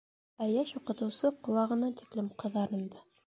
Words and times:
Ә 0.45 0.45
йәш 0.53 0.71
уҡытыусы 0.79 1.31
ҡолағына 1.49 1.91
тиклем 2.01 2.35
ҡыҙарынды. 2.45 3.05